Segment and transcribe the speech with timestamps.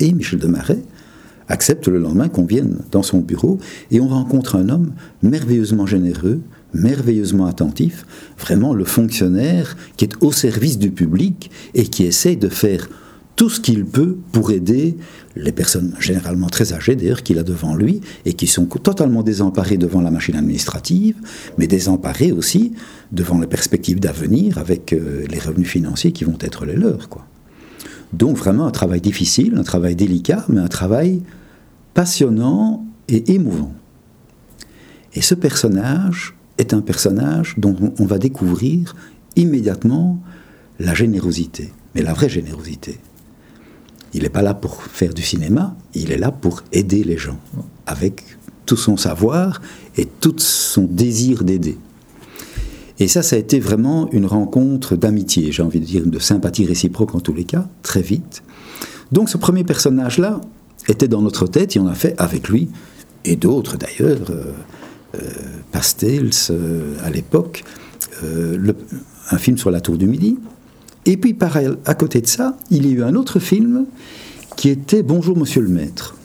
[0.00, 0.82] Et Michel Demaret
[1.48, 3.58] accepte le lendemain qu'on vienne dans son bureau
[3.90, 4.92] et on rencontre un homme
[5.22, 6.40] merveilleusement généreux,
[6.72, 8.06] merveilleusement attentif,
[8.38, 12.88] vraiment le fonctionnaire qui est au service du public et qui essaye de faire
[13.36, 14.96] tout ce qu'il peut pour aider
[15.34, 19.76] les personnes généralement très âgées d'ailleurs qu'il a devant lui et qui sont totalement désemparées
[19.76, 21.16] devant la machine administrative,
[21.58, 22.74] mais désemparées aussi
[23.10, 27.08] devant les perspectives d'avenir avec euh, les revenus financiers qui vont être les leurs.
[27.08, 27.26] Quoi.
[28.14, 31.22] Donc vraiment un travail difficile, un travail délicat, mais un travail
[31.94, 33.74] passionnant et émouvant.
[35.14, 38.94] Et ce personnage est un personnage dont on va découvrir
[39.34, 40.20] immédiatement
[40.78, 43.00] la générosité, mais la vraie générosité.
[44.12, 47.40] Il n'est pas là pour faire du cinéma, il est là pour aider les gens,
[47.84, 48.24] avec
[48.64, 49.60] tout son savoir
[49.96, 51.78] et tout son désir d'aider.
[53.00, 56.64] Et ça, ça a été vraiment une rencontre d'amitié, j'ai envie de dire, de sympathie
[56.64, 58.42] réciproque en tous les cas, très vite.
[59.10, 60.40] Donc ce premier personnage-là
[60.88, 62.68] était dans notre tête et on a fait avec lui,
[63.24, 64.52] et d'autres d'ailleurs, euh,
[65.16, 65.20] euh,
[65.72, 67.64] Pastels euh, à l'époque,
[69.30, 70.38] un film sur la tour du Midi,
[71.06, 71.36] et puis,
[71.84, 73.84] à côté de ça, il y a eu un autre film
[74.56, 76.16] qui était Bonjour Monsieur le Maître,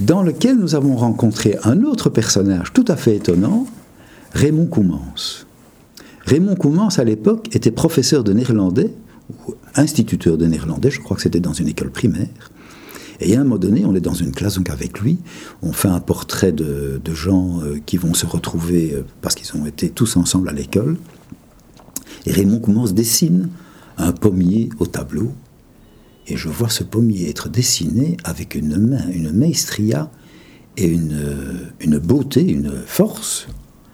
[0.00, 3.66] dans lequel nous avons rencontré un autre personnage tout à fait étonnant,
[4.34, 5.44] Raymond Coumans.
[6.24, 8.92] Raymond Coumans, à l'époque, était professeur de néerlandais,
[9.46, 12.50] ou instituteur de néerlandais, je crois que c'était dans une école primaire.
[13.20, 15.18] Et à un moment donné, on est dans une classe donc avec lui,
[15.62, 19.66] on fait un portrait de, gens euh, qui vont se retrouver euh, parce qu'ils ont
[19.66, 20.96] été tous ensemble à l'école.
[22.26, 23.48] Et Raymond commence dessine
[23.98, 25.32] un pommier au tableau.
[26.26, 30.10] Et je vois ce pommier être dessiné avec une main, une maestria
[30.76, 33.46] et une, une beauté, une force.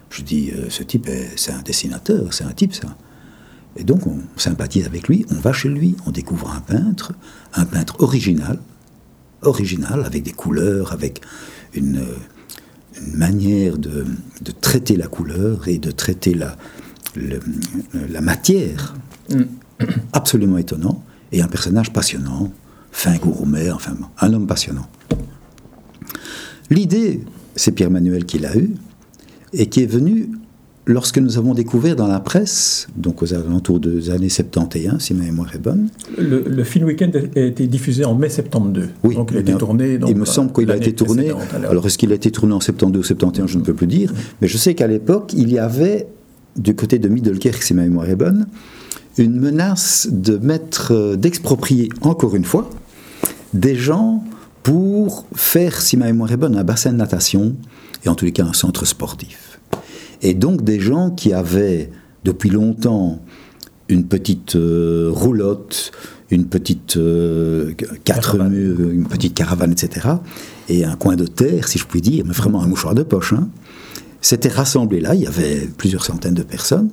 [0.09, 2.95] Je dis, euh, ce type, c'est un dessinateur, c'est un type ça.
[3.75, 7.13] Et donc on sympathise avec lui, on va chez lui, on découvre un peintre,
[7.53, 8.59] un peintre original,
[9.41, 11.21] original, avec des couleurs, avec
[11.73, 12.03] une,
[12.99, 14.05] une manière de,
[14.41, 16.57] de, traiter la couleur et de traiter la,
[17.15, 18.95] la matière.
[19.29, 19.43] Mm.
[20.13, 21.03] Absolument étonnant.
[21.31, 22.51] Et un personnage passionnant,
[22.91, 24.87] fin gourmet, enfin, un homme passionnant.
[26.69, 27.23] L'idée,
[27.55, 28.73] c'est Pierre Manuel qui l'a eue,
[29.53, 30.29] et qui est venue
[30.85, 35.23] lorsque nous avons découvert dans la presse, donc aux alentours des années 71, si ma
[35.23, 35.89] mémoire est bonne.
[36.17, 38.89] Le, film Weekend a été diffusé en mai 72.
[39.03, 39.99] Oui, donc il a été tourné.
[40.07, 41.31] il me semble qu'il a été tourné.
[41.69, 44.11] Alors, est-ce qu'il a été tourné en 72 ou 71 Je ne peux plus dire.
[44.41, 46.07] Mais je sais qu'à l'époque, il y avait
[46.55, 48.47] du côté de Middelkerk, si ma mémoire est bonne,
[49.17, 52.69] une menace de mettre, euh, d'exproprier encore une fois
[53.53, 54.23] des gens
[54.63, 57.55] pour faire, si ma mémoire est bonne, un bassin de natation
[58.03, 59.59] et en tous les cas un centre sportif.
[60.21, 61.89] Et donc des gens qui avaient
[62.23, 63.21] depuis longtemps
[63.87, 65.91] une petite euh, roulotte,
[66.29, 67.73] une petite euh,
[68.03, 70.07] quatre murs, une petite caravane, etc.
[70.67, 73.33] Et un coin de terre, si je puis dire, mais vraiment un mouchoir de poche.
[73.33, 73.49] Hein
[74.21, 76.89] s'étaient rassemblés là, il y avait plusieurs centaines de personnes,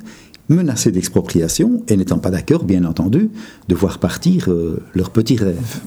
[0.49, 3.31] menacées d'expropriation et n'étant pas d'accord, bien entendu,
[3.69, 5.81] de voir partir euh, leurs petits rêves.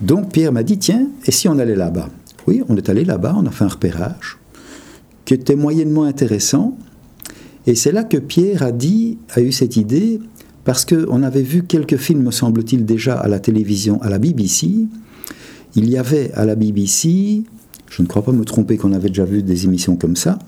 [0.00, 2.08] Donc Pierre m'a dit, tiens, et si on allait là-bas?
[2.68, 4.38] On est allé là-bas, on a fait un repérage
[5.24, 6.76] qui était moyennement intéressant.
[7.66, 10.20] Et c'est là que Pierre a dit, a eu cette idée,
[10.64, 14.86] parce qu'on avait vu quelques films, semble-t-il, déjà à la télévision, à la BBC.
[15.76, 17.44] Il y avait à la BBC
[17.90, 20.38] je ne crois pas me tromper qu'on avait déjà vu des émissions comme ça.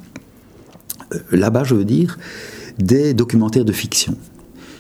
[1.13, 2.19] Euh, là-bas, je veux dire,
[2.79, 4.17] des documentaires de fiction.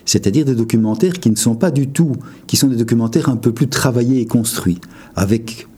[0.04, 2.12] C'est-à-dire des documentaires qui ne sont pas du tout,
[2.47, 4.78] qui sont des documentaires un peu plus travaillés et construits,
[5.16, 5.69] avec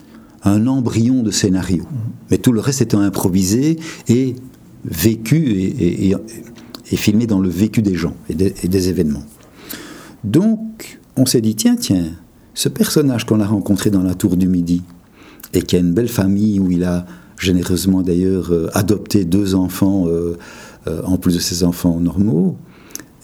[0.45, 1.85] un embryon de scénario.
[2.31, 3.79] Mais tout le reste étant improvisé
[4.09, 4.37] et
[4.85, 6.17] vécu et,
[6.97, 9.25] filmé dans le vécu des gens et des événements.
[10.23, 12.05] Donc, on s'est dit, tiens, tiens,
[12.55, 14.83] ce personnage qu'on a rencontré dans la tour du Midi,
[15.53, 17.07] et qui a une belle famille où il a
[17.39, 20.37] généreusement d'ailleurs euh, adopté deux enfants euh,
[20.87, 22.57] euh, en plus de ses enfants normaux,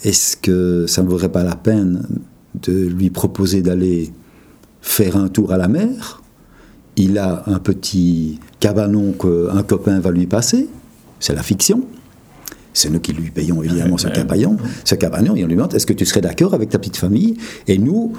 [0.05, 2.07] est-ce que ça ne vaudrait pas la peine
[2.63, 4.13] de lui proposer d'aller
[4.81, 6.20] faire un tour à la mer
[7.03, 10.69] Il a un petit cabanon qu'un copain va lui passer,
[11.19, 11.83] c'est la fiction.
[12.75, 14.59] C'est nous qui lui payons évidemment ce cabanon.
[14.85, 17.39] Ce cabanon, et on lui demande est-ce que tu serais d'accord avec ta petite famille?
[17.69, 18.13] Et nous,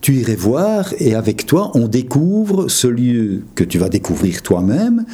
[0.00, 5.04] tu irais voir et avec toi, on découvre ce lieu que tu vas découvrir toi-même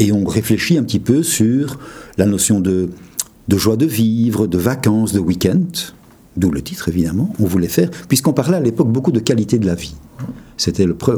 [0.00, 1.78] et on réfléchit un petit peu sur
[2.16, 2.90] la notion de,
[3.48, 5.70] joie de vivre, de vacances, de week-end,
[6.38, 7.32] d'où le titre évidemment.
[7.40, 9.94] On voulait faire, puisqu'on parlait à l'époque beaucoup de qualité de la vie.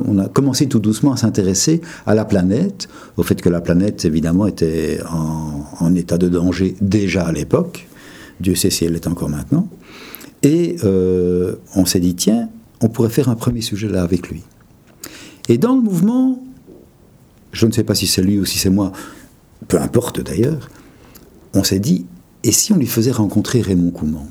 [0.07, 4.05] On a commencé tout doucement à s'intéresser à la planète, au fait que la planète
[4.05, 7.89] évidemment était en, état de danger déjà à l'époque.
[8.41, 9.69] Dieu sait si elle est encore maintenant.
[10.43, 12.49] Et euh, on s'est dit tiens,
[12.81, 14.43] on pourrait faire un premier sujet là avec lui.
[15.49, 16.43] Et dans le mouvement,
[17.53, 18.93] je ne sais pas si c'est lui ou si c'est moi,
[19.69, 20.71] peu importe d'ailleurs,
[21.55, 22.07] on s'est dit,
[22.45, 24.29] et si on lui faisait rencontrer Raymond Coumans,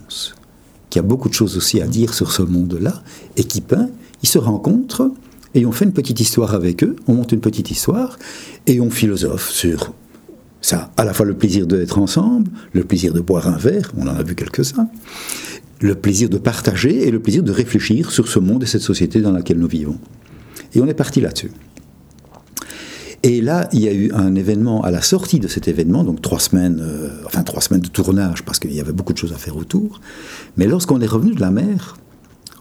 [0.89, 3.03] qui a beaucoup de choses aussi à dire sur ce monde-là,
[3.37, 3.89] et qui peint,
[4.23, 5.11] ils se rencontrent,
[5.55, 8.17] et on fait une petite histoire avec eux, on monte une petite histoire,
[8.67, 9.93] et on philosophe sur
[10.61, 14.07] ça, à la fois le plaisir d'être ensemble, le plaisir de boire un verre, on
[14.07, 14.89] en a vu quelques-uns,
[15.79, 19.21] le plaisir de partager et le plaisir de réfléchir sur ce monde et cette société
[19.21, 19.97] dans laquelle nous vivons.
[20.75, 21.51] Et on est parti là-dessus.
[23.23, 26.21] Et là, il y a eu un événement à la sortie de cet événement, donc
[26.21, 29.33] trois semaines, euh, enfin trois semaines de tournage, parce qu'il y avait beaucoup de choses
[29.33, 29.99] à faire autour.
[30.55, 31.97] Mais lorsqu'on est revenu de la mer,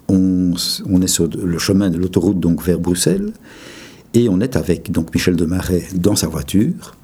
[0.09, 0.55] on,
[1.03, 3.33] est sur le chemin de l'autoroute donc vers Bruxelles,
[4.15, 6.97] et on est avec donc Michel Demarais dans sa voiture,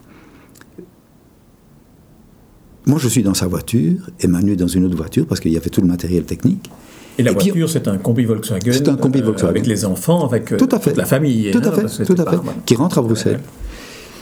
[2.87, 5.57] moi, je suis dans sa voiture et Manu dans une autre voiture parce qu'il y
[5.57, 6.71] avait tout le matériel technique.
[7.19, 8.73] Et la voiture, c'est un combi Volkswagen.
[8.73, 9.51] C'est un combi euh, Volkswagen.
[9.51, 10.91] avec les enfants, avec euh, tout à fait.
[10.91, 11.51] toute la famille.
[11.51, 12.39] Tout à hein, fait, tout à fait.
[12.67, 13.41] Qui rentre à Bruxelles.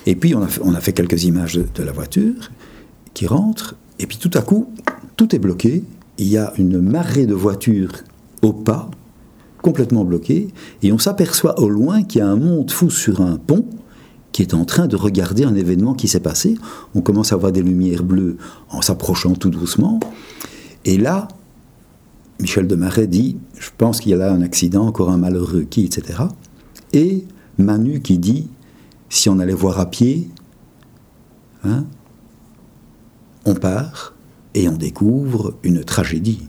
[0.07, 2.51] Et puis, on a, fait, on a fait quelques images de, la voiture
[3.15, 3.77] qui rentre.
[3.99, 4.69] Et puis, tout à coup,
[5.17, 5.85] tout est bloqué.
[6.19, 7.93] Il y a une marée de voitures
[8.43, 8.91] au pas,
[9.63, 10.49] complètement bloquée.
[10.83, 13.65] Et on s'aperçoit au loin qu'il y a un monde fou sur un pont
[14.33, 16.57] qui est en train de regarder un événement qui s'est passé.
[16.95, 18.39] On commence à voir des lumières bleues
[18.71, 20.01] en s'approchant tout doucement.
[20.85, 21.29] Et là,
[22.43, 25.85] Michel Demarais dit, je pense qu'il y a là un accident, encore un malheureux qui,
[25.85, 26.25] etc.
[26.93, 27.25] Et
[27.57, 28.49] Manu qui dit,
[29.09, 30.29] si on allait voir à pied,
[31.63, 31.85] hein,
[33.45, 34.15] on part
[34.55, 36.49] et on découvre une tragédie.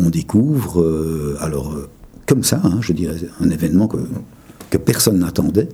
[0.00, 1.88] On découvre, euh, alors, euh,
[2.26, 3.98] comme ça, hein, je dirais, un événement que,
[4.76, 5.68] personne n'attendait.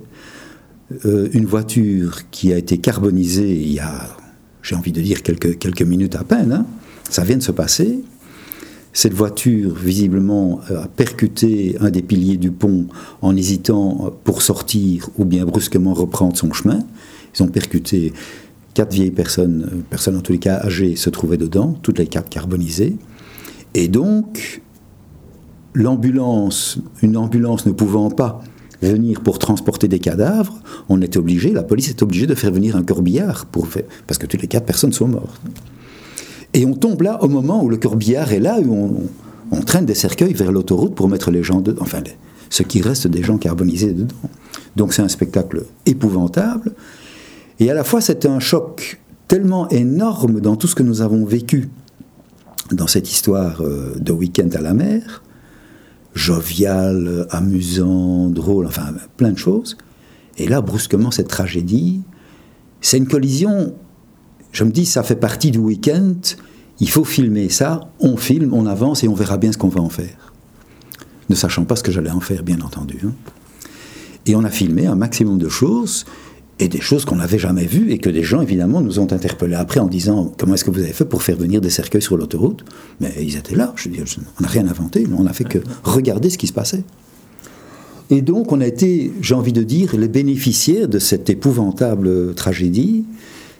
[1.05, 4.15] Euh, une voiture qui a été carbonisée il y a,
[4.61, 6.53] j'ai envie de dire, quelques, quelques minutes à peine.
[6.53, 6.65] Hein.
[7.09, 8.03] Ça vient de se passer.
[8.95, 12.85] Cette voiture, visiblement, a percuté un des piliers du pont
[13.23, 16.79] en hésitant pour sortir ou bien brusquement reprendre son chemin.
[17.35, 18.13] Ils ont percuté
[18.75, 22.07] quatre vieilles personnes, euh, personnes en tous les cas âgées, se trouvaient dedans, toutes les
[22.07, 22.95] quatre carbonisées.
[23.73, 24.61] Et donc,
[25.73, 28.43] l'ambulance, une ambulance ne pouvant pas
[28.81, 32.75] venir pour transporter des cadavres, on était obligé, la police est obligée de faire venir
[32.75, 35.41] un corbillard pour faire, parce que toutes les quatre personnes sont mortes.
[36.53, 39.07] Et on tombe là au moment où le corbillard est là, où
[39.51, 42.01] on, traîne des cercueils vers l'autoroute pour mettre les gens dedans, enfin
[42.49, 44.15] ce qui reste des gens carbonisés dedans.
[44.75, 46.73] Donc c'est un spectacle épouvantable.
[47.59, 51.25] Et à la fois c'est un choc tellement énorme dans tout ce que nous avons
[51.25, 51.69] vécu
[52.71, 55.23] dans cette histoire euh, de week-end à la mer,
[56.13, 59.77] jovial, amusant, drôle, enfin plein de choses.
[60.37, 62.01] Et là, brusquement, cette tragédie,
[62.81, 63.73] c'est une collision.
[64.53, 66.15] Je me dis, ça fait partie du week-end.
[66.79, 67.91] Il faut filmer ça.
[67.99, 70.33] On filme, on avance et on verra bien ce qu'on va en faire.
[71.29, 72.99] Ne sachant pas ce que j'allais en faire, bien entendu.
[73.05, 73.11] Hein.
[74.25, 76.05] Et on a filmé un maximum de choses
[76.59, 79.55] et des choses qu'on n'avait jamais vues et que des gens évidemment nous ont interpellés
[79.55, 82.15] après en disant comment est-ce que vous avez fait pour faire venir des cercueils sur
[82.15, 82.63] l'autoroute?
[83.01, 83.99] Mais ils étaient là, je dis,
[84.39, 86.83] on n'a rien inventé, on n'a fait que regarder ce qui se passait.
[88.09, 93.05] Et donc on a été, j'ai envie de dire, les bénéficiaires de cette épouvantable tragédie.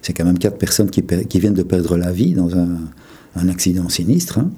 [0.04, 1.02] C'est quand même quatre personnes qui,
[1.40, 4.38] viennent de perdre la vie dans un, accident sinistre.
[4.38, 4.52] Hein.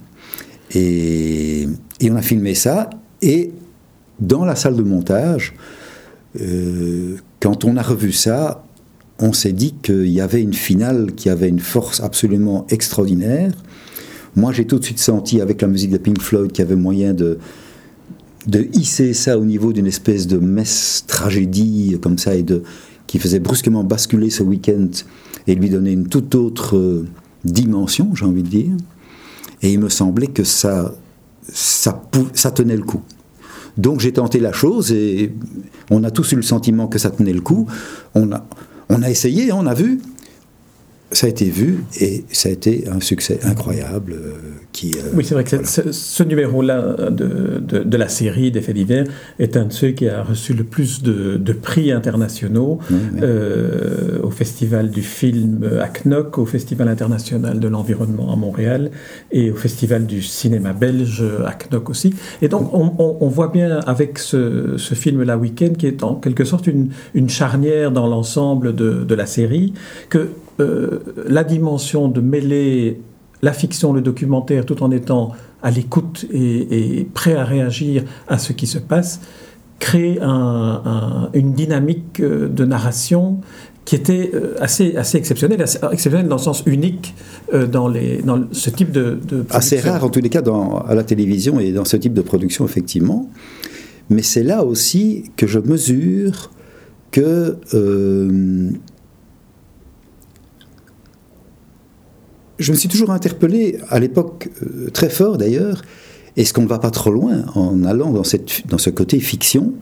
[0.74, 1.68] Et,
[2.02, 2.90] et, on a filmé ça.
[3.22, 3.52] Et
[4.20, 5.54] dans la salle de montage,
[6.42, 8.66] euh, quand on a revu ça,
[9.20, 13.54] on s'est dit qu'il y avait une finale qui avait une force absolument extraordinaire.
[14.36, 16.76] Moi, j'ai tout de suite senti, avec la musique de Pink Floyd, qu'il y avait
[16.76, 17.38] moyen de,
[18.48, 22.64] de hisser ça au niveau d'une espèce de messe tragédie, comme ça, et de,
[23.08, 24.90] qui faisait brusquement basculer ce week-end
[25.48, 27.08] et lui donner une toute autre euh,
[27.44, 28.72] dimension, j'ai envie de dire.
[29.62, 30.94] Et il me semblait que ça,
[31.44, 32.02] ça,
[32.54, 33.02] tenait le coup.
[33.78, 35.34] Donc j'ai tenté la chose et
[35.90, 37.68] on a tous eu le sentiment que ça tenait le coup.
[38.14, 38.46] On a,
[38.90, 40.02] on a essayé, on a vu.
[41.12, 44.14] Ça a été vu et ça a été un succès incroyable.
[44.14, 44.34] Euh,
[44.72, 49.06] qui, euh, oui, c'est vrai que ce, numéro-là de, de, la série des faits divers
[49.40, 52.80] est un de ceux qui a reçu le plus de, de prix internationaux
[53.22, 58.92] euh, au Festival du film à Knock, au Festival international de l'environnement à Montréal
[59.32, 62.14] et au Festival du cinéma belge à Knock aussi.
[62.42, 66.44] Et donc on, on, voit bien avec ce, ce film-là, Weekend, qui est en quelque
[66.44, 69.74] sorte une, une charnière dans l'ensemble de, de la série,
[70.10, 73.02] que euh, la dimension de mêler
[73.42, 78.54] la fiction, le documentaire, tout en étant à l'écoute et, prêt à réagir à ce
[78.54, 79.20] qui se passe,
[79.80, 83.42] crée une dynamique euh, de narration
[83.84, 87.14] qui était euh, assez, assez exceptionnel, exceptionnel dans le sens unique
[87.72, 89.20] dans, les, dans ce type de,
[89.50, 92.22] Assez rare en tous les cas dans, à la télévision et dans ce type de
[92.22, 93.30] production, effectivement.
[94.10, 96.52] Mais c'est là aussi que je mesure
[97.12, 97.58] que
[102.60, 104.50] je me suis toujours interpellé, à l'époque
[104.94, 105.82] très fort d'ailleurs,
[106.38, 109.74] est-ce qu'on ne va pas trop loin en allant dans ce côté fiction?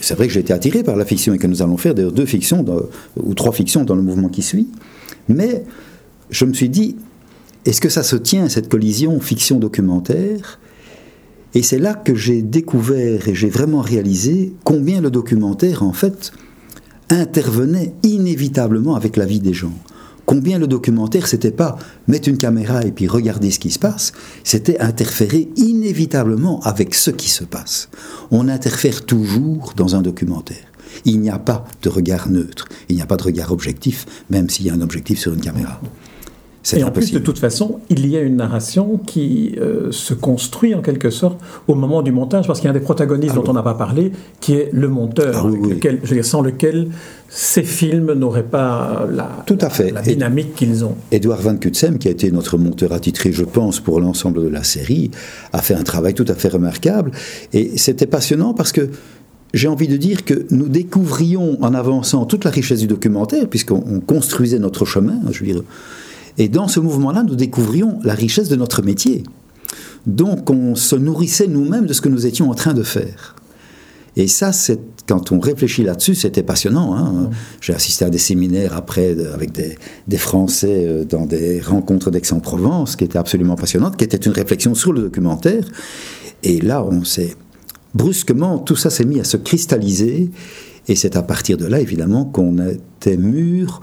[0.00, 2.12] C'est vrai que j'ai été attiré par la fiction et que nous allons faire d'ailleurs
[2.12, 2.64] deux fictions
[3.16, 4.68] ou trois fictions dans le mouvement qui suit.
[5.28, 5.64] Mais
[6.30, 6.96] je me suis dit,
[7.64, 10.58] est-ce que ça se tient, cette collision fiction-documentaire
[11.54, 16.32] Et c'est là que j'ai découvert et j'ai vraiment réalisé combien le documentaire, en fait,
[17.08, 19.74] intervenait inévitablement avec la vie des gens.
[20.26, 21.76] Combien le documentaire, c'était pas
[22.08, 24.12] mettre une caméra et puis regarder ce qui se passe,
[24.44, 27.88] c'était interférer inévitablement avec ce qui se passe.
[28.30, 30.64] On interfère toujours dans un documentaire.
[31.04, 34.48] Il n'y a pas de regard neutre, il n'y a pas de regard objectif, même
[34.50, 35.80] s'il y a un objectif sur une caméra.
[36.76, 40.74] Et en plus, de toute façon, il y a une narration qui euh, se construit
[40.74, 43.40] en quelque sorte au moment du montage, parce qu'il y a un des protagonistes ah
[43.40, 46.88] dont on n'a pas parlé, qui est le monteur, ah sans lequel
[47.28, 49.90] ces films n'auraient pas la, Tout à fait.
[49.90, 50.94] la dynamique qu'ils ont.
[51.10, 54.62] Edouard Van Kutsem, qui a été notre monteur attitré, je pense, pour l'ensemble de la
[54.62, 55.10] série,
[55.52, 57.10] a fait un travail tout à fait remarquable.
[57.52, 58.90] Et c'était passionnant parce que
[59.54, 64.00] j'ai envie de dire que nous découvrions en avançant toute la richesse du documentaire, puisqu'on
[64.00, 65.62] construisait notre chemin, je veux dire
[66.38, 69.22] et dans ce mouvement-là, nous découvrions la richesse de notre métier.
[70.06, 73.36] Donc on se nourrissait nous-mêmes de ce que nous étions en train de faire.
[74.16, 76.94] Et ça, c'est, quand on réfléchit là-dessus, c'était passionnant.
[76.94, 77.30] Hein.
[77.60, 82.96] J'ai assisté à des séminaires après avec des, des Français euh, dans des rencontres d'Aix-en-Provence
[82.96, 85.64] qui étaient absolument passionnantes, qui étaient une réflexion sur le documentaire.
[86.42, 87.36] Et là, on s'est
[87.94, 90.30] brusquement, tout ça s'est mis à se cristalliser.
[90.88, 93.80] Et c'est à partir de là, évidemment, qu'on était mûr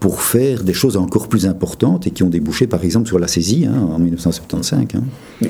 [0.00, 3.28] pour faire des choses encore plus importantes et qui ont débouché par exemple sur la
[3.28, 4.86] saisie hein, en 1975.
[4.94, 5.02] Hein.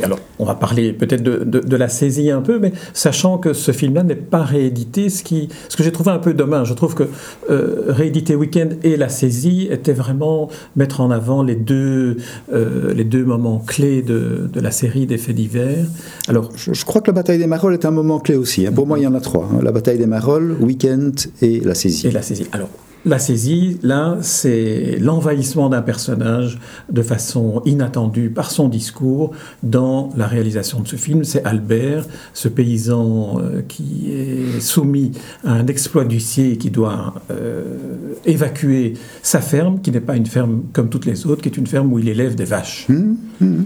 [0.02, 4.02] alors, on va parler peut-être de, la saisie un peu, mais sachant que ce film-là
[4.02, 6.68] n'est pas réédité, ce, qui, ce que j'ai trouvé un peu dommage.
[6.68, 7.04] Je trouve que
[7.48, 12.16] euh, rééditer Weekend et la saisie était vraiment mettre en avant les deux,
[12.52, 15.86] euh, les deux moments clés de, la série des faits divers.
[16.28, 18.66] Alors, je, crois que la bataille des Marolles est un moment clé aussi.
[18.66, 18.72] Hein.
[18.72, 19.48] Pour moi, il y en a trois.
[19.62, 22.08] La bataille des Marolles, Weekend et la saisie.
[22.08, 22.46] Et la saisie.
[22.52, 22.68] Alors,
[23.06, 26.58] la saisie, là, c'est l'envahissement d'un personnage
[26.90, 29.30] de façon inattendue par son discours
[29.62, 31.24] dans la réalisation de ce film.
[31.24, 32.04] C'est Albert,
[32.34, 35.12] ce paysan euh, qui est soumis
[35.44, 40.64] à un exploit d'huissier qui doit euh, évacuer sa ferme, qui n'est pas une ferme
[40.72, 42.86] comme toutes les autres, qui est une ferme où il élève des vaches.
[42.90, 43.64] Hum, hum.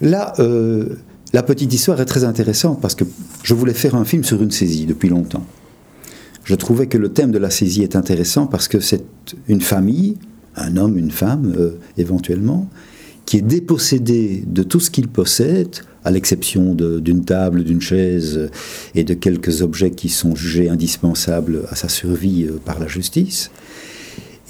[0.00, 0.96] Là, euh,
[1.32, 3.04] la petite histoire est très intéressante parce que
[3.44, 5.44] je voulais faire un film sur une saisie depuis longtemps
[6.44, 9.04] je trouvais que le thème de la saisie est intéressant parce que c'est
[9.48, 10.16] une famille,
[10.56, 12.68] un homme, une femme euh, éventuellement,
[13.24, 18.50] qui est dépossédé de tout ce qu'il possède, à l'exception d'une table, d'une chaise
[18.94, 23.50] et de quelques objets qui sont jugés indispensables à sa survie euh, par la justice.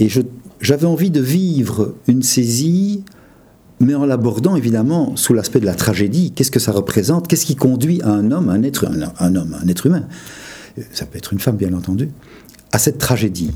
[0.01, 0.09] Et
[0.61, 3.05] j'avais envie de vivre une saisie,
[3.79, 6.33] mais en l'abordant évidemment sous l'aspect de la tragédie.
[6.33, 7.29] Qu'est-ce que ça représente?
[7.29, 8.87] Qu'est-ce qui conduit un homme, un être,
[9.21, 10.09] un homme, un être humain?
[10.93, 12.09] Ça peut être une femme bien entendu,
[12.73, 13.51] à cette tragédie.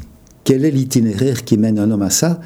[0.45, 2.41] Quel est l'itinéraire qui mène un homme à ça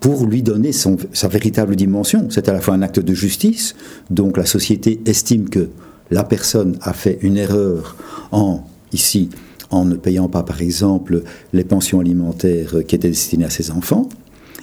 [0.00, 2.28] pour lui donner sa véritable dimension?
[2.30, 3.74] C'est à la fois un acte de justice,
[4.10, 5.68] donc la société estime que
[6.10, 7.96] la personne a fait une erreur
[8.32, 9.30] en, ici,
[9.70, 11.22] en ne payant pas, par exemple,
[11.52, 14.08] les pensions alimentaires qui étaient destinées à ses enfants.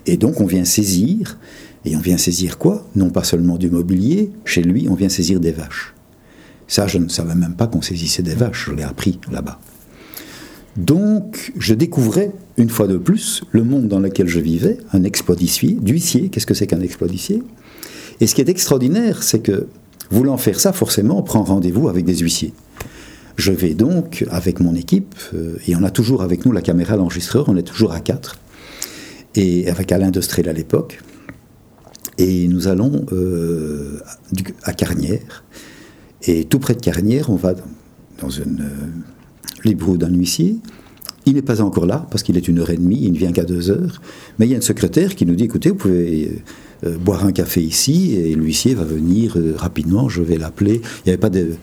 [0.05, 1.37] Et donc on vient saisir,
[1.85, 2.87] et on vient saisir quoi?
[2.95, 5.93] Non pas seulement du mobilier, chez lui, on vient saisir des vaches.
[6.67, 9.59] Ça, je ne savais même pas qu'on saisissait des vaches, je l'ai appris là-bas.
[10.75, 15.35] Donc, je découvrais, une fois de plus, le monde dans lequel je vivais, un exploit
[15.35, 16.29] d'huissier.
[16.29, 17.41] Qu'est-ce que c'est qu'un exploit d'huissier
[18.19, 19.67] Et ce qui est extraordinaire, c'est que,
[20.11, 22.53] voulant faire ça, forcément, on prend rendez-vous avec des huissiers.
[23.37, 26.95] Je vais donc, avec mon équipe, euh, et on a toujours avec nous la caméra,
[26.95, 28.37] l'enregistreur, on est toujours à quatre,
[29.35, 30.99] et avec Alain Destrel à l'époque,
[32.17, 33.99] et nous allons euh,
[34.63, 35.43] à Carnières,
[36.27, 37.53] et tout près de Carnières, on va
[38.19, 40.57] dans une euh, d'un huissier.
[41.25, 43.31] Il n'est pas encore là parce qu'il est une heure et demie, il ne vient
[43.31, 44.01] qu'à deux heures.
[44.39, 46.41] Mais il y a une secrétaire qui nous dit écoutez, vous pouvez
[46.83, 50.81] boire un café ici et l'huissier va venir rapidement, je vais l'appeler.
[51.05, 51.55] Il n'y avait pas de,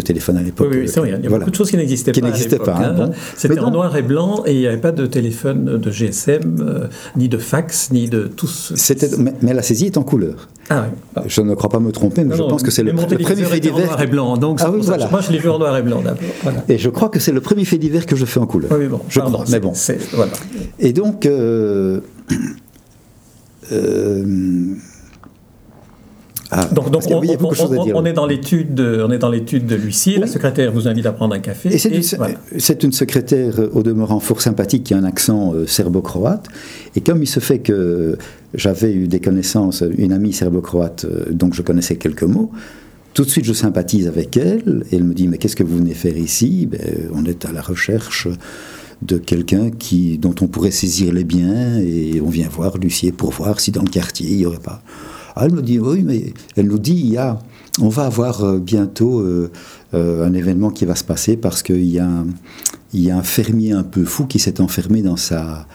[0.00, 0.68] téléphone à l'époque.
[0.70, 2.30] Oui, c'est vrai, il y a beaucoup de choses qui n'existaient pas.
[2.30, 2.76] Qui pas.
[2.76, 3.10] Hein.
[3.36, 7.28] C'était en noir et blanc et il n'y avait pas de téléphone de GSM, ni
[7.28, 8.74] de fax, ni de tout ce...
[9.18, 10.48] Mais, mais la saisie est en couleur.
[10.72, 10.86] Ah
[11.26, 13.76] je ne crois pas me tromper, mais je pense que c'est le, premier fait divers.
[13.76, 14.70] en noir et blanc, donc ah
[15.10, 16.62] moi je l'ai vu en noir et blanc d'abord.
[16.68, 18.70] Et je crois que c'est le premier fait divers que je fais en couleur.
[18.78, 19.72] Oui, bon, je crois, mais bon.
[20.12, 20.32] Voilà.
[20.78, 22.00] Et donc, euh,
[22.30, 22.36] euh,
[26.52, 30.18] ah, donc, on, est dans l'étude, de, on est dans l'étude de l'huissier.
[30.18, 31.72] La secrétaire vous invite à prendre un café.
[31.72, 36.48] Et c'est, une, secrétaire au demeurant fort sympathique qui a un accent euh, serbo-croate.
[36.96, 38.18] Et comme il se fait que
[38.54, 42.50] j'avais eu des connaissances, une amie serbo-croate, euh, donc je connaissais quelques mots.
[43.14, 44.84] Tout de suite, je sympathise avec elle.
[44.90, 46.66] Et elle me dit Mais qu'est-ce que vous venez faire ici?
[46.66, 46.80] Ben,
[47.14, 48.26] On est à la recherche
[49.02, 53.30] de quelqu'un qui, dont on pourrait saisir les biens et on vient voir l'huissier pour
[53.30, 54.82] voir si dans le quartier il n'y aurait pas.
[55.36, 57.38] Ah, elle me dit oui, mais elle nous dit il y a,
[57.80, 59.50] on va avoir euh, bientôt euh,
[59.92, 62.00] un événement qui va se passer parce qu'il y,
[62.94, 65.66] y a un fermier un peu fou qui s'est enfermé dans sa,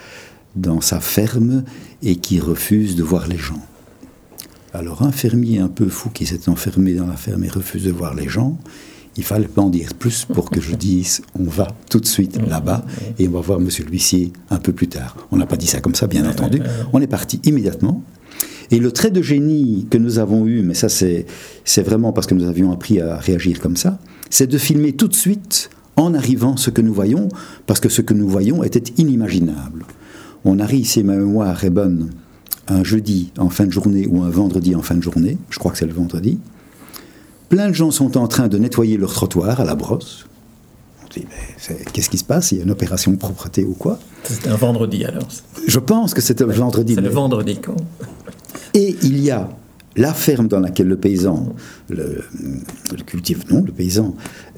[0.55, 1.63] dans sa ferme
[2.03, 3.62] et qui refuse de voir les gens.
[4.74, 7.91] Alors un fermier un peu fou qui s'est enfermé dans la ferme et refuse de
[7.91, 8.58] voir les gens,
[9.17, 12.39] il fallait pas en dire plus pour que je dise on va tout de suite
[12.48, 12.86] là-bas
[13.19, 15.15] et on va voir monsieur l'huissier un peu plus tard.
[15.31, 16.62] On n'a pas dit ça comme ça, bien entendu.
[16.93, 18.03] On est parti immédiatement.
[18.72, 21.25] Et le trait de génie que nous avons eu, mais ça c'est
[21.84, 25.13] vraiment parce que nous avions appris à réagir comme ça, c'est de filmer tout de
[25.13, 27.29] suite en arrivant ce que nous voyons,
[27.67, 29.86] parce que ce que nous voyons était inimaginable.
[30.43, 32.10] On arrive, si ma mémoire est bonne,
[32.67, 35.72] un jeudi en fin de journée ou un vendredi en fin de journée, je crois
[35.72, 36.39] que c'est le vendredi.
[37.50, 40.25] Plein de gens sont en train de nettoyer leur trottoir à la brosse.
[41.04, 42.52] On dit, mais qu'est-ce qui se passe?
[42.52, 44.00] Il y a une opération de propreté ou quoi?
[44.24, 45.28] C'est un vendredi alors
[45.68, 46.96] Je pense que c'est un vendredi.
[46.96, 47.75] C'est le vendredi quand
[48.74, 49.50] Et il y a
[49.96, 51.54] la ferme dans laquelle le paysan,
[51.90, 52.24] le,
[53.06, 54.16] cultive, non, le paysan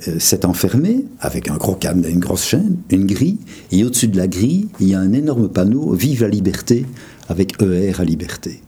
[0.07, 3.37] euh, s'est enfermé avec un gros canne, une grosse chaîne, une grille,
[3.71, 6.85] et au-dessus de la grille, il y a un énorme panneau Vive la liberté
[7.29, 8.61] avec ER à liberté,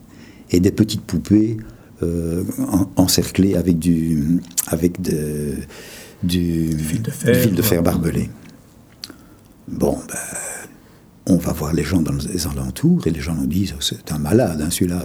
[0.50, 1.56] et des petites poupées
[2.02, 2.44] euh,
[2.96, 5.66] encerclées avec du, avec du,
[6.78, 8.30] fil de fer, fil de fer barbelé.
[9.68, 10.18] Bon, ben
[11.26, 14.18] on va voir les gens dans les alentours et les gens nous disent c'est un
[14.18, 15.04] malade, hein, celui-là,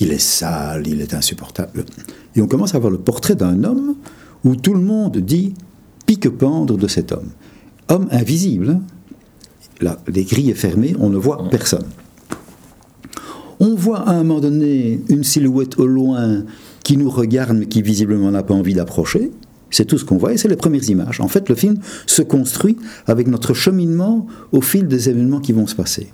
[0.00, 1.84] il est sale, il est insupportable.
[2.34, 3.96] Et on commence à voir le portrait d'un homme
[4.44, 5.54] où tout le monde dit
[6.06, 7.30] pique-pendre de cet homme.
[7.88, 8.70] Homme invisible.
[8.70, 8.82] Hein.
[9.80, 11.86] Là, les grilles sont fermées, on ne voit personne.
[13.60, 16.44] On voit à un moment donné une silhouette au loin
[16.84, 19.30] qui nous regarde mais qui visiblement n'a pas envie d'approcher.
[19.70, 21.20] C'est tout ce qu'on voit et c'est les premières images.
[21.20, 25.66] En fait, le film se construit avec notre cheminement au fil des événements qui vont
[25.66, 26.08] se passer.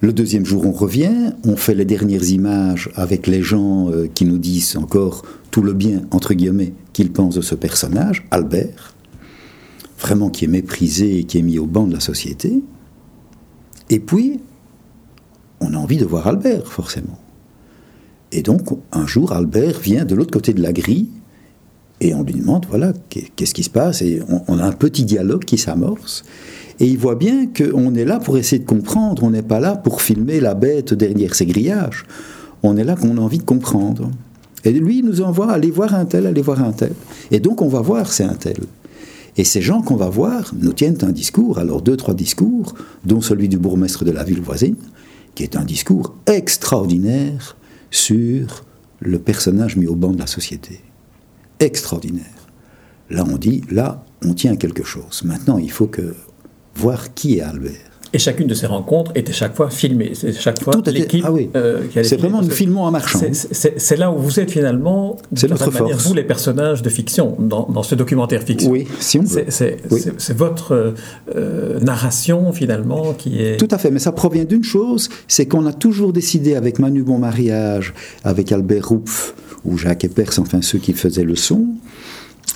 [0.00, 4.24] Le deuxième jour, on revient, on fait les dernières images avec les gens euh, qui
[4.24, 8.94] nous disent encore tout le bien, entre guillemets, qu'ils pensent de ce personnage, Albert,
[9.98, 12.62] vraiment qui est méprisé et qui est mis au banc de la société.
[13.88, 14.40] Et puis,
[15.64, 17.18] on a envie de voir Albert, forcément.
[18.32, 21.08] Et donc, un jour, Albert vient de l'autre côté de la grille
[22.00, 24.02] et on lui demande, voilà, qu'est-ce qui se passe?
[24.02, 26.24] Et on, a un petit dialogue qui s'amorce.
[26.80, 29.76] Et il voit bien qu'on est là pour essayer de comprendre, on n'est pas là
[29.76, 32.04] pour filmer la bête derrière ses grillages.
[32.62, 34.10] On est là qu'on a envie de comprendre.
[34.64, 36.92] Et lui, il nous envoie aller voir un tel, aller voir un tel.
[37.30, 38.56] Et donc on va voir c'est un tel.
[39.36, 42.74] Et ces gens qu'on va voir nous tiennent un discours, alors deux, trois discours,
[43.04, 44.76] dont celui du bourgmestre de la ville voisine,
[45.34, 47.56] qui est un discours extraordinaire
[47.90, 48.64] sur
[49.00, 50.80] le personnage mis au banc de la société
[51.60, 52.24] extraordinaire.
[53.10, 55.22] Là, on dit, là, on tient quelque chose.
[55.24, 56.14] Maintenant, il faut que
[56.74, 57.93] voir qui est Albert.
[58.14, 60.12] Et chacune de ces rencontres était chaque fois filmée.
[60.14, 61.50] C'est chaque fois l'équipe ah oui.
[61.56, 63.20] Euh, C'est vraiment nous filmons en marchant.
[63.32, 67.82] C'est là où vous êtes finalement, c'est notre manière, vous les personnages de fiction dans,
[67.82, 68.70] ce documentaire fiction.
[68.70, 69.24] Oui, si on.
[69.26, 70.94] C'est votre
[71.34, 73.56] euh, narration finalement qui est.
[73.56, 77.02] Tout à fait, mais ça provient d'une chose, c'est qu'on a toujours décidé avec Manu
[77.02, 81.66] Bon Mariage, avec Albert Roupf, ou Jacques Epers, enfin ceux qui faisaient le son,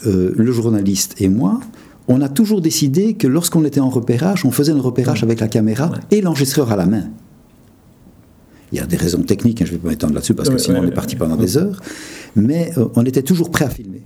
[0.06, 1.58] euh, le journaliste et moi,
[2.08, 5.48] on a toujours décidé que lorsqu'on était en repérage, on faisait le repérage avec la
[5.48, 7.04] caméra et l'enregistreur à la main.
[8.72, 10.58] Il y a des raisons techniques, hein, je ne vais pas m'étendre là-dessus parce que
[10.58, 11.80] sinon on est parti pendant des heures,
[12.36, 14.02] mais euh, on était toujours prêt à filmer.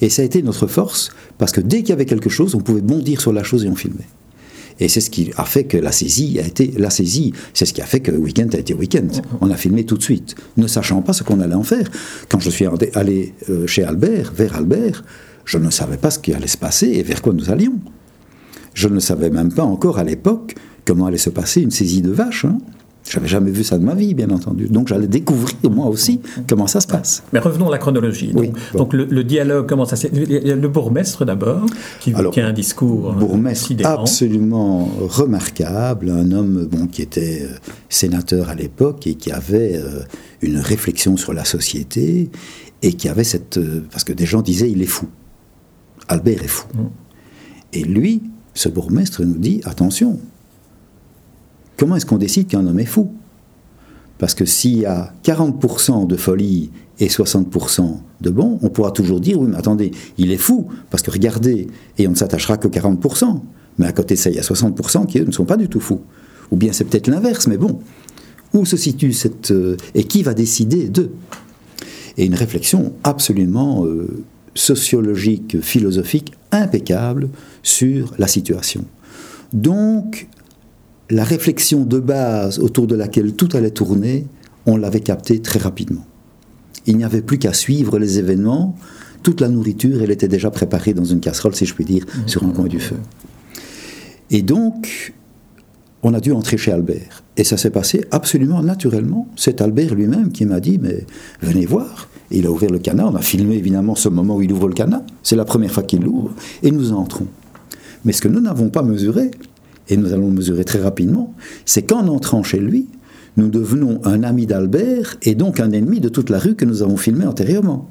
[0.00, 2.60] Et ça a été notre force, parce que dès qu'il y avait quelque chose, on
[2.60, 4.08] pouvait bondir sur la chose et on filmait.
[4.78, 7.32] Et c'est ce qui a fait que la saisie a été la saisie.
[7.54, 9.08] C'est ce qui a fait que le week-end a été week-end.
[9.40, 11.88] On a filmé tout de suite, ne sachant pas ce qu'on allait en faire.
[12.28, 15.02] Quand je suis allé euh, chez Albert, vers Albert,
[15.46, 17.78] je ne savais pas ce qui allait se passer et vers quoi nous allions.
[18.74, 20.54] Je ne savais même pas encore à l'époque
[20.84, 22.44] comment allait se passer une saisie de vache.
[22.44, 22.58] Hein.
[23.08, 24.66] J'avais jamais vu ça de ma vie, bien entendu.
[24.66, 27.22] Donc j'allais découvrir moi aussi comment ça se passe.
[27.32, 28.32] Mais revenons à la chronologie.
[28.74, 30.10] Donc, le, dialogue, comment ça s'est...
[30.12, 31.66] Le bourgmestre d'abord,
[32.00, 37.54] qui tient un discours euh, bourgmestre absolument remarquable, un homme bon, qui était euh,
[37.88, 40.00] sénateur à l'époque et qui avait euh,
[40.42, 42.30] une réflexion sur la société
[42.82, 43.60] et qui avait cette...
[43.90, 45.06] parce que des gens disaient il est fou.
[46.08, 46.66] Albert est fou.
[47.72, 48.22] Et lui,
[48.54, 50.18] ce bourgmestre nous dit attention,
[51.76, 53.12] comment est-ce qu'on décide qu'un homme est fou?
[54.18, 59.20] Parce que s'il y a 40% de folie et 60% de bon, on pourra toujours
[59.20, 61.66] dire oui, mais attendez, il est fou, parce que regardez,
[61.98, 63.40] et on ne s'attachera que 40%.
[63.78, 65.68] Mais à côté de ça, il y a 60% qui, eux, ne sont pas du
[65.68, 66.00] tout fous.
[66.50, 67.80] Ou bien c'est peut-être l'inverse, mais bon.
[68.54, 69.50] Où se situe cette.
[69.50, 71.10] Euh, et qui va décider d'eux?
[72.16, 74.24] Et une réflexion absolument euh,
[74.56, 77.28] sociologique, philosophique, impeccable
[77.62, 78.84] sur la situation.
[79.52, 80.28] Donc,
[81.10, 84.26] la réflexion de base autour de laquelle tout allait tourner,
[84.66, 86.04] on l'avait capté très rapidement.
[86.86, 88.76] Il n'y avait plus qu'à suivre les événements.
[89.22, 92.28] Toute la nourriture, elle était déjà préparée dans une casserole, si je puis dire, mmh.
[92.28, 92.96] sur un coin du feu.
[94.30, 95.14] Et donc,
[96.02, 97.22] on a dû entrer chez Albert.
[97.36, 99.28] Et ça s'est passé absolument naturellement.
[99.36, 101.06] C'est Albert lui-même qui m'a dit, mais
[101.42, 102.08] venez voir.
[102.30, 103.12] Et il a ouvert le canard.
[103.12, 105.02] On a filmé évidemment ce moment où il ouvre le canard.
[105.22, 106.30] C'est la première fois qu'il l'ouvre.
[106.62, 107.26] Et nous entrons.
[108.04, 109.30] Mais ce que nous n'avons pas mesuré,
[109.88, 111.34] et nous allons le mesurer très rapidement,
[111.64, 112.86] c'est qu'en entrant chez lui,
[113.36, 116.82] nous devenons un ami d'Albert et donc un ennemi de toute la rue que nous
[116.82, 117.90] avons filmé antérieurement.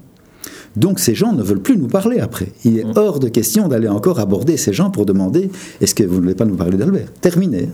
[0.76, 2.48] Donc ces gens ne veulent plus nous parler après.
[2.65, 2.93] Il est mmh.
[2.95, 6.36] hors de question d'aller encore aborder ces gens pour demander est-ce que vous ne voulez
[6.36, 7.12] pas nous parler d'Albert?
[7.21, 7.69] Terminé.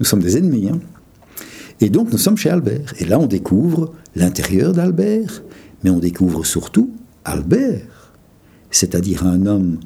[0.00, 0.68] Nous sommes des ennemis.
[0.68, 0.80] Hein.
[1.80, 2.94] et donc nous sommes chez Albert.
[2.98, 5.42] Et là on découvre l'intérieur d'Albert,
[5.86, 6.90] mais on découvre surtout
[7.24, 8.12] Albert,
[8.72, 9.78] c'est-à-dire un homme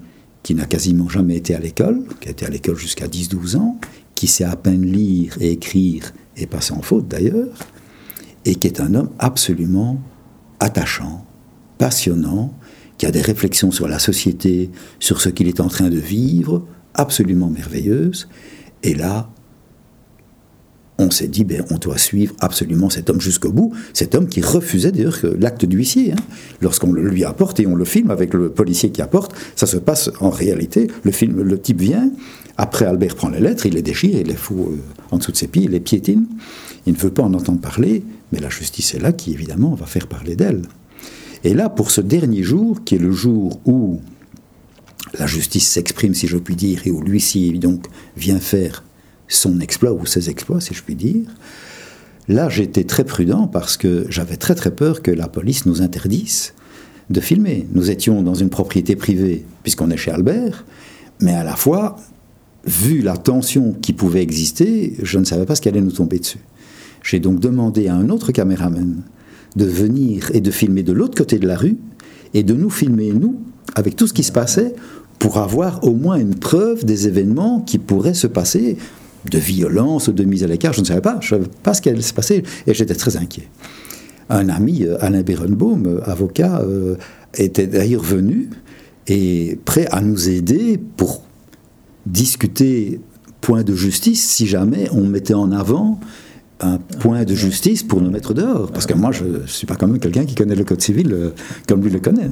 [0.42, 3.78] qui n'a quasiment jamais été à l'école, qui a été à l'école jusqu'à 10-12 ans,
[4.14, 7.54] qui sait à peine lire et écrire, et pas sans faute d'ailleurs,
[8.46, 10.00] et qui est un homme absolument
[10.58, 11.26] attachant,
[11.76, 12.54] passionnant,
[12.96, 16.66] qui a des réflexions sur la société, sur ce qu'il est en train de vivre,
[16.94, 18.26] absolument merveilleuses.
[18.82, 19.28] Et là,
[21.00, 23.72] on s'est dit, ben, on doit suivre absolument cet homme jusqu'au bout.
[23.94, 26.12] Cet homme qui refusait d'ailleurs l'acte d'huissier.
[26.12, 26.22] Hein.
[26.60, 29.78] Lorsqu'on le lui apporte et on le filme avec le policier qui apporte, ça se
[29.78, 30.88] passe en réalité.
[31.02, 32.10] Le, film, le type vient,
[32.56, 34.76] après Albert prend les lettres, il les déchire, il les fout euh,
[35.10, 36.26] en dessous de ses pieds, il les piétine.
[36.86, 39.86] Il ne veut pas en entendre parler, mais la justice est là qui évidemment va
[39.86, 40.62] faire parler d'elle.
[41.44, 44.00] Et là, pour ce dernier jour, qui est le jour où
[45.18, 47.86] la justice s'exprime, si je puis dire, et où l'huissier donc
[48.16, 48.84] vient faire
[49.30, 51.24] son exploit ou ses exploits, si je puis dire.
[52.28, 56.52] Là, j'étais très prudent parce que j'avais très très peur que la police nous interdise
[57.08, 57.66] de filmer.
[57.72, 60.64] Nous étions dans une propriété privée, puisqu'on est chez Albert,
[61.20, 61.96] mais à la fois,
[62.64, 66.18] vu la tension qui pouvait exister, je ne savais pas ce qui allait nous tomber
[66.18, 66.38] dessus.
[67.02, 69.02] J'ai donc demandé à un autre caméraman
[69.56, 71.78] de venir et de filmer de l'autre côté de la rue
[72.34, 73.40] et de nous filmer, nous,
[73.74, 74.74] avec tout ce qui se passait,
[75.18, 78.78] pour avoir au moins une preuve des événements qui pourraient se passer
[79.28, 81.74] de violence ou de mise à l'écart, je ne savais pas, je ne savais pas
[81.74, 83.48] ce qui allait se passer, et j'étais très inquiet.
[84.28, 86.96] Un ami, euh, Alain Berenbaum, euh, avocat, euh,
[87.34, 88.48] était d'ailleurs venu
[89.08, 91.24] et prêt à nous aider pour
[92.06, 93.00] discuter
[93.40, 95.98] point de justice si jamais on mettait en avant
[96.60, 98.70] un point de justice pour nous mettre dehors.
[98.70, 101.32] Parce que moi, je ne suis pas quand même quelqu'un qui connaît le Code civil
[101.66, 102.30] comme lui le connaît.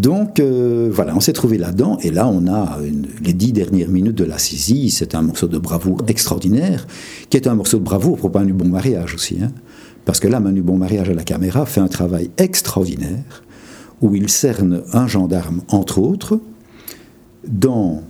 [0.00, 2.78] Donc euh, voilà, on s'est trouvé là-dedans, et là on a
[3.22, 6.86] les dix dernières minutes de la saisie, c'est un morceau de bravoure extraordinaire,
[7.28, 9.36] qui est un morceau de bravoure pour Manu Bon Mariage aussi.
[9.42, 9.50] Hein.
[10.06, 13.42] parce que là, Manu Bon Mariage à la caméra fait un travail extraordinaire,
[14.00, 16.40] où il cerne un gendarme, entre autres,
[17.46, 18.02] dans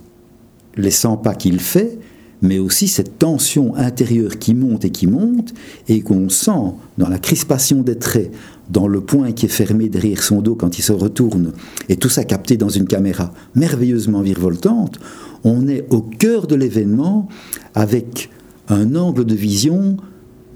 [0.77, 1.99] les 100 pas qu'il fait,
[2.41, 5.53] mais aussi cette tension intérieure qui monte et qui monte,
[5.89, 8.31] et qu'on sent dans la crispation des traits,
[8.71, 11.51] dans le point qui est fermé derrière son dos quand il se retourne,
[11.89, 14.99] et tout ça capté dans une caméra merveilleusement virevoltante,
[15.43, 17.27] on est au cœur de l'événement
[17.73, 18.29] avec
[18.69, 19.97] un angle de vision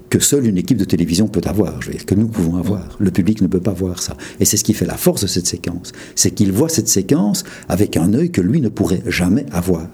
[0.08, 2.96] que seule une équipe de télévision peut avoir, que nous pouvons avoir.
[2.98, 4.16] Le public ne peut pas voir ça.
[4.38, 5.92] Et c'est ce qui fait la force de cette séquence.
[6.14, 9.88] C'est qu'il voit cette séquence avec un œil que lui ne pourrait jamais avoir.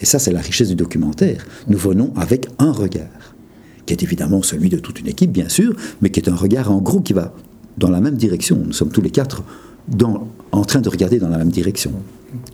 [0.00, 1.44] Et ça, c'est la richesse du documentaire.
[1.68, 3.23] Nous venons avec un regard,
[3.86, 6.70] qui est évidemment celui de toute une équipe, bien sûr, mais qui est un regard
[6.70, 7.32] en gros qui va
[7.78, 8.60] dans la même direction.
[8.64, 9.42] Nous sommes tous les quatre
[10.52, 11.92] en train de regarder dans la même direction.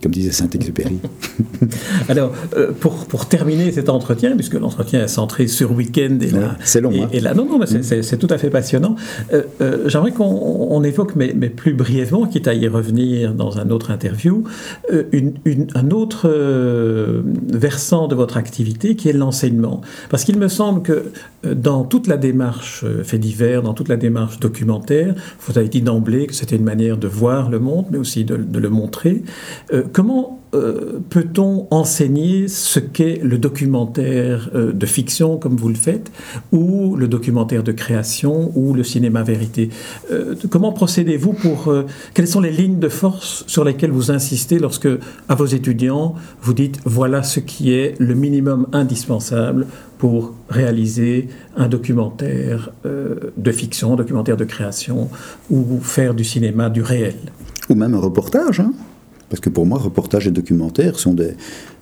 [0.03, 0.99] comme disait Saint-Exupéry.
[2.09, 6.57] Alors, euh, pour, pour, terminer cet entretien, puisque l'entretien est centré sur week-end et là,
[6.65, 6.91] c'est long.
[6.91, 7.09] Et, hein.
[7.13, 8.97] et, là, non, non, mais c'est, tout à fait passionnant.
[9.33, 13.71] Euh, euh, j'aimerais qu'on évoque, mais, mais, plus brièvement, quitte à y revenir dans un
[13.71, 14.45] autre interview,
[15.13, 16.29] une, une, un autre
[17.53, 19.81] versant de votre activité qui est l'enseignement.
[20.09, 21.05] Parce qu'il me semble que
[21.45, 25.15] dans toute la démarche fait divers, dans toute la démarche documentaire,
[25.47, 28.37] vous avez dit d'emblée que c'était une manière de voir le monde, mais aussi de,
[28.37, 29.23] de le montrer.
[29.93, 36.11] comment euh, peut-on enseigner ce qu'est le documentaire euh, de fiction, comme vous le faites,
[36.51, 39.71] ou le documentaire de création, ou le cinéma vérité?
[40.11, 41.73] Euh, Comment procédez-vous pour...
[42.15, 44.89] quelles sont les lignes de force sur lesquelles vous insistez lorsque,
[45.29, 49.67] à vos étudiants, vous dites, voilà ce qui est le minimum indispensable
[49.99, 55.11] pour réaliser un documentaire de fiction, un documentaire de création,
[55.51, 57.17] ou faire du cinéma du réel?
[57.69, 58.73] Ou même un reportage, hein
[59.31, 61.35] parce que pour moi, reportage et documentaire sont des,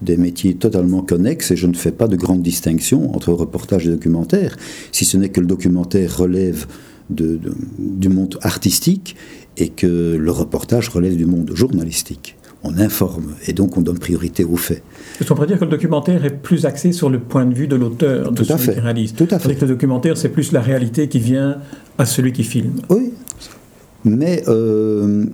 [0.03, 3.91] des, métiers totalement connexes et je ne fais pas de grande distinction entre reportage et
[3.91, 4.57] documentaire,
[4.93, 6.67] si ce n'est que le documentaire relève
[7.11, 7.41] de,
[7.79, 9.17] du monde artistique
[9.57, 12.37] et que le reportage relève du monde journalistique.
[12.65, 14.83] On informe et donc on donne priorité aux faits.
[15.21, 17.69] Est-ce qu'on pourrait dire que le documentaire est plus axé sur le point de vue
[17.69, 18.75] de l'auteur, de Tout à celui fait.
[18.75, 19.15] qui réalise?
[19.15, 19.47] Tout à fait.
[19.47, 21.59] Avec le documentaire, c'est plus la réalité qui vient
[21.99, 22.75] à celui qui filme.
[22.91, 23.13] Oui,
[24.05, 25.27] mais euh,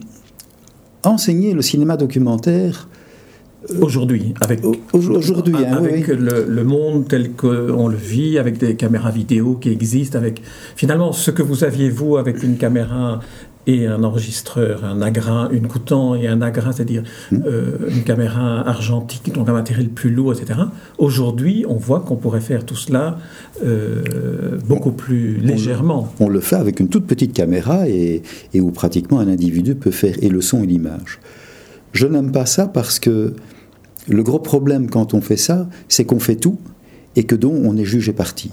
[1.06, 2.88] enseigner le cinéma documentaire.
[3.80, 4.60] Aujourd'hui, avec,
[4.92, 6.16] aujourd'hui, hein, avec oui.
[6.18, 10.42] le, le, monde tel qu'on le vit, avec des caméras vidéo qui existent, avec
[10.76, 13.20] finalement ce que vous aviez vous avec une caméra
[13.66, 17.36] et un enregistreur, un agrain, une coutant et un agrain, c'est-à-dire mmh.
[17.46, 20.60] euh, une caméra argentique, donc un matériel plus lourd, etc.
[20.98, 23.18] Aujourd'hui, on voit qu'on pourrait faire tout cela
[23.64, 26.12] euh, beaucoup plus légèrement.
[26.20, 28.22] On, on, le fait avec une toute petite caméra et,
[28.52, 31.20] et, où pratiquement un individu peut faire et le son et l'image.
[31.92, 33.34] Je n'aime pas ça parce que
[34.08, 36.58] le gros problème quand on fait ça, c'est qu'on fait tout
[37.16, 38.50] et que donc on est jugé parti.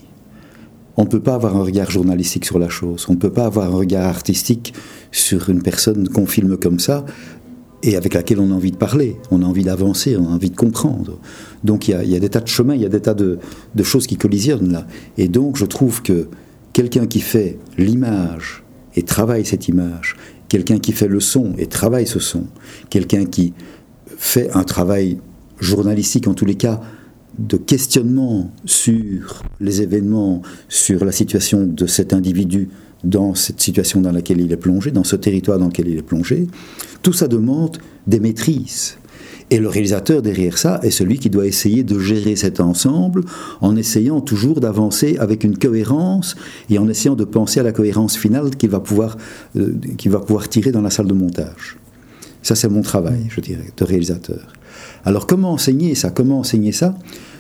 [0.98, 3.46] On ne peut pas avoir un regard journalistique sur la chose, on ne peut pas
[3.46, 4.74] avoir un regard artistique
[5.12, 7.06] sur une personne qu'on filme comme ça
[7.84, 10.52] et avec laquelle on a envie de parler, on a envie d'avancer, on a envie
[10.52, 11.20] de comprendre.
[11.64, 13.40] Donc il y, a, des tas de chemins, il y a des tas de,
[13.74, 14.86] de, choses qui collisionnent là.
[15.18, 16.28] Et donc je trouve que
[16.74, 18.64] quelqu'un qui fait l'image
[18.96, 20.16] et travaille cette image,
[20.48, 22.46] quelqu'un qui fait le son et travaille ce son,
[22.90, 23.54] quelqu'un qui
[24.18, 25.18] fait un travail
[25.60, 26.82] journalistique en tous les cas,
[27.40, 32.70] de questionnement sur les événements, sur la situation de cet individu
[33.04, 36.04] dans cette situation dans laquelle il est plongé, dans ce territoire dans lequel il est
[36.04, 36.48] plongé,
[37.02, 38.98] tout ça demande des maîtrises.
[39.50, 43.26] Et le réalisateur derrière ça est celui qui doit essayer de gérer cet ensemble
[43.60, 46.36] en essayant toujours d'avancer avec une cohérence
[46.70, 49.18] et en essayant de penser à la cohérence finale qu'il va pouvoir,
[49.58, 49.74] euh,
[50.06, 51.78] va pouvoir tirer dans la salle de montage.
[52.42, 54.54] Ça, c'est mon travail, je dirais, de réalisateur.
[55.04, 56.10] Alors, comment enseigner ça?
[56.10, 56.96] Comment enseigner ça?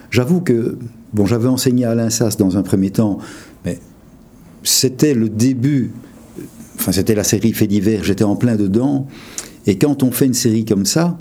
[0.10, 0.78] J'avoue que,
[1.26, 3.17] j'avais enseigné à l'INSAS dans un premier temps,
[3.65, 3.80] mais
[4.63, 5.91] c'était le début,
[6.76, 9.08] enfin, c'était la série Fait divers, j'étais en plein dedans,
[9.67, 11.17] et quand on fait une série comme ça,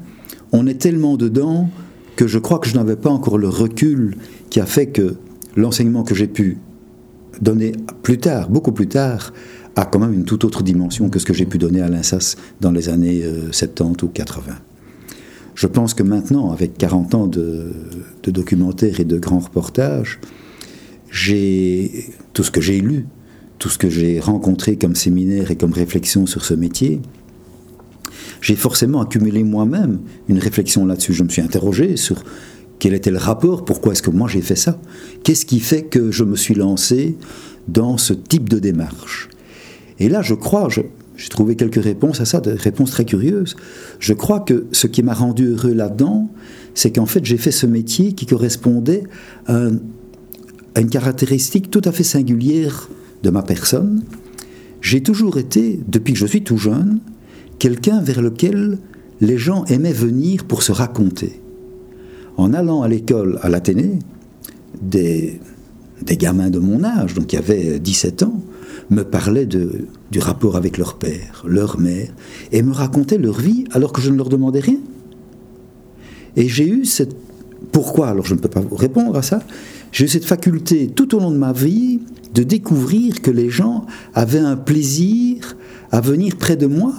[0.53, 1.70] on est tellement dedans
[2.16, 4.16] que je crois que je n'avais pas encore le recul
[4.50, 5.16] qui a fait que
[5.57, 6.59] l'enseignement que j'ai pu
[7.40, 7.72] donner
[8.03, 9.33] plus tard, beaucoup plus tard,
[9.76, 12.37] a quand même une toute autre dimension que ce que j'ai pu donner à l'INSAS
[12.61, 13.22] dans les années
[13.53, 14.57] 70 ou 80.
[15.61, 17.70] Je pense que maintenant, avec 40 ans de,
[18.25, 20.18] documentaires et de grands reportages,
[21.11, 23.05] j'ai tout ce que j'ai lu,
[23.59, 27.03] tout ce que j'ai rencontré comme séminaire et comme réflexion sur ce métier,
[28.40, 31.12] j'ai forcément accumulé moi-même une réflexion là-dessus.
[31.12, 32.25] Je me suis interrogé sur
[32.79, 34.81] quel était le rapport, pourquoi est-ce que moi j'ai fait ça,
[35.25, 37.18] qu'est-ce qui fait que je me suis lancé
[37.68, 39.29] dans ce type de démarche?
[39.99, 40.68] Et là, je crois,
[41.20, 43.54] j'ai trouvé quelques réponses à ça, des réponses très curieuses.
[43.98, 46.30] Je crois que ce qui m'a rendu heureux là-dedans,
[46.74, 49.04] c'est qu'en fait, j'ai fait ce métier qui correspondait
[49.44, 49.72] à, un,
[50.74, 52.88] à, une caractéristique tout à fait singulière
[53.22, 54.02] de ma personne.
[54.80, 57.00] J'ai toujours été, depuis que je suis tout jeune,
[57.59, 58.78] quelqu'un vers lequel
[59.20, 61.42] les gens aimaient venir pour se raconter.
[62.38, 63.98] En allant à l'école, à l'Athénée,
[64.80, 65.38] des,
[66.00, 68.40] des gamins de mon âge, donc qui avaient 17 ans,
[68.90, 72.09] me parlaient du rapport avec leur père, leur mère,
[72.53, 74.81] et me racontaient leur vie alors que je ne leur demandais rien.
[76.37, 77.16] Et j'ai eu cette...
[77.72, 79.40] Pourquoi Alors je ne peux pas vous répondre à ça?
[79.92, 82.00] J'ai eu cette faculté tout au long de ma vie
[82.35, 85.57] de découvrir que les gens avaient un plaisir
[85.92, 86.94] à venir près de moi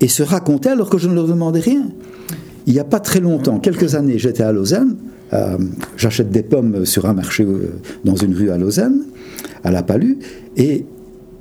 [0.00, 1.88] et se raconter alors que je ne leur demandais rien.
[2.66, 4.96] Il n'y a pas très longtemps, quelques années, j'étais à Lausanne,
[5.32, 5.58] euh,
[5.96, 9.04] j'achète des pommes sur un marché euh, dans une rue à Lausanne,
[9.64, 10.18] à La Palue,
[10.56, 10.84] et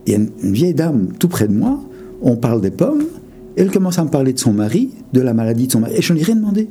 [0.07, 1.79] il y a une, une vieille dame tout près de moi,
[2.21, 3.03] on parle des pommes,
[3.55, 6.01] Elle commence à me parler de son mari, de la maladie de son mari, et
[6.01, 6.67] je n'ai rien demandé.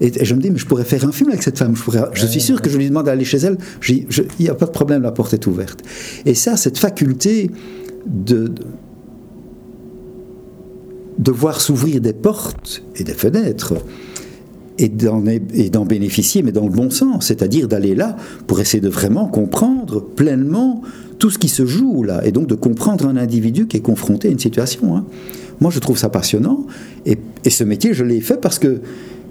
[0.00, 1.74] Et, je me dis, mais je pourrais faire un film avec cette femme.
[2.12, 3.58] Je, suis sûr que je lui demande d'aller chez elle.
[3.88, 4.06] Il
[4.40, 5.82] n'y a pas de problème, la porte est ouverte.
[6.26, 7.50] Et ça, cette faculté
[8.06, 8.52] de,
[11.18, 13.74] de voir s'ouvrir des portes et des fenêtres
[14.78, 18.16] et d'en bénéficier, mais dans le bon sens, c'est-à-dire d'aller là
[18.48, 20.82] pour essayer de vraiment comprendre pleinement
[21.18, 24.28] tout ce qui se joue là, et donc de comprendre un individu qui est confronté
[24.28, 24.96] à une situation.
[24.96, 25.04] Hein.
[25.60, 26.66] Moi, je trouve ça passionnant,
[27.06, 28.80] et, ce métier, je l'ai fait parce que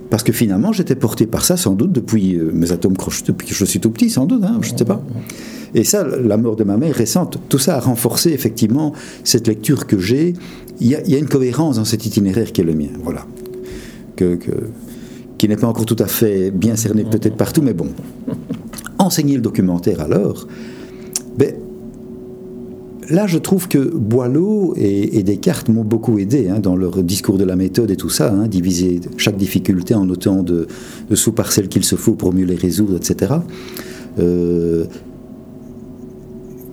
[0.09, 3.47] parce que finalement, j'étais porté par ça sans doute depuis euh, mes atomes crochus, depuis
[3.47, 5.01] que je suis tout petit, sans doute, hein, je ne sais pas.
[5.73, 8.93] Et ça, la mort de ma mère récente, tout ça a renforcé effectivement
[9.23, 10.33] cette lecture que j'ai.
[10.79, 13.25] Il y, a une cohérence dans cet itinéraire qui est le mien, voilà.
[14.15, 14.37] Que,
[15.39, 17.89] qui n'est pas encore tout à fait bien cerné peut-être partout, mais bon.
[18.99, 20.47] Enseigner le documentaire alors,
[21.37, 21.55] ben,
[23.09, 27.43] là, je trouve que Boileau et, Descartes m'ont beaucoup aidé hein, dans leur discours de
[27.43, 30.67] la méthode et tout ça, hein, diviser chaque difficulté en autant de,
[31.13, 33.33] sous-parcelles qu'il se faut pour mieux les résoudre, etc.
[34.19, 34.85] Euh,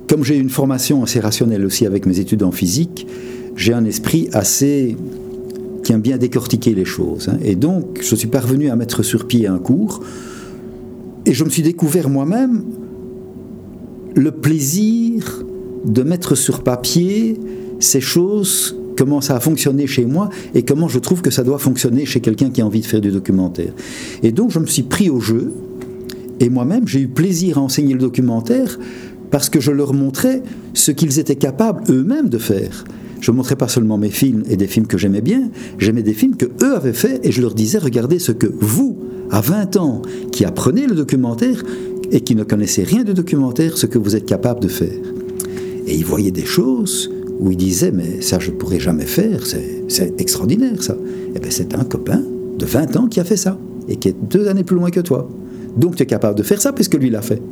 [0.08, 3.06] comme j'ai une formation assez rationnelle aussi avec mes études en physique,
[3.56, 4.96] j'ai un esprit assez
[5.84, 7.28] qui aime bien décortiquer les choses.
[7.28, 7.38] Hein.
[7.42, 10.00] et donc, je suis parvenu à mettre sur pied un cours
[11.26, 12.64] et je me suis découvert moi-même
[14.14, 15.44] le plaisir
[15.84, 17.38] de mettre sur papier
[17.78, 21.58] ces choses, comment ça a fonctionné chez moi et comment je trouve que ça doit
[21.58, 23.72] fonctionner chez quelqu'un qui a envie de faire du documentaire.
[24.22, 25.52] Et donc je me suis pris au jeu
[26.38, 28.78] et moi-même j'ai eu plaisir à enseigner le documentaire
[29.30, 30.42] parce que je leur montrais
[30.74, 32.84] ce qu'ils étaient capables eux-mêmes de faire.
[33.20, 36.36] Je montrais pas seulement mes films et des films que j'aimais bien, j'aimais des films
[36.36, 38.98] que eux avaient fait et je leur disais regardez ce que vous,
[39.30, 41.62] à 20 ans, qui apprenez le documentaire
[42.10, 44.98] et qui ne connaissez rien du documentaire, ce que vous êtes capable de faire.
[45.90, 49.44] Et il voyait des choses où il disait Mais ça, je ne pourrais jamais faire,
[49.44, 50.94] c'est extraordinaire ça.
[50.94, 52.22] Et eh bien, c'est un copain
[52.58, 55.00] de 20 ans qui a fait ça, et qui est deux années plus loin que
[55.00, 55.28] toi.
[55.76, 57.42] Donc, tu es capable de faire ça puisque lui l'a fait.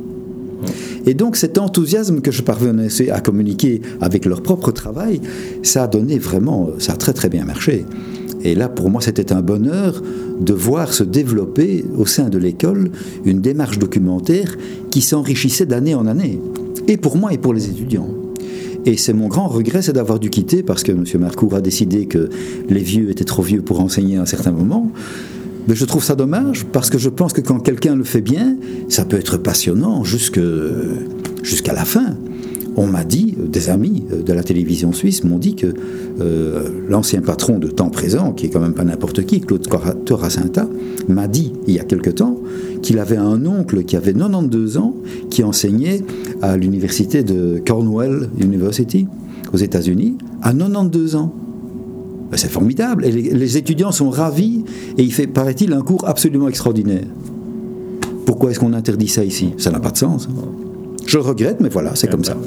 [1.05, 5.21] Et donc cet enthousiasme que je parvenais à communiquer avec leur propre travail,
[5.63, 7.85] ça a donné vraiment, ça a très très bien marché.
[8.43, 10.01] Et là, pour moi, c'était un bonheur
[10.39, 12.91] de voir se développer au sein de l'école
[13.23, 14.57] une démarche documentaire
[14.91, 16.41] qui s'enrichissait d'année en année,
[16.89, 18.18] et pour moi et pour les étudiants.
[18.85, 21.03] Et c'est mon grand regret, c'est d'avoir dû quitter parce que M.
[21.19, 22.29] Marcourt a décidé que
[22.69, 24.91] les vieux étaient trop vieux pour enseigner à un certain moment.
[25.67, 28.55] Mais je trouve ça dommage parce que je pense que quand quelqu'un le fait bien,
[28.87, 32.15] ça peut être passionnant jusqu'à la fin
[32.79, 35.73] on m'a dit, des amis de la télévision suisse m'ont dit que
[36.21, 39.67] euh, l'ancien patron de temps présent, qui est quand même pas n'importe qui, Claude
[40.05, 40.67] Toracinta,
[41.09, 42.39] m'a dit il y a quelque temps
[42.81, 44.93] qu'il avait un oncle qui avait 92 ans,
[45.29, 46.01] qui enseignait
[46.41, 49.07] à l'université de Cornwall University
[49.53, 51.33] aux États-Unis, à 92 ans.
[52.31, 53.05] Ben, c'est formidable.
[53.05, 54.63] Et les, étudiants sont ravis
[54.97, 57.05] et il fait, paraît-il, un cours absolument extraordinaire.
[58.25, 59.53] Pourquoi est-ce qu'on interdit ça ici?
[59.57, 60.29] Ça n'a pas de sens.
[61.07, 62.37] Je regrette, mais voilà, c'est comme ça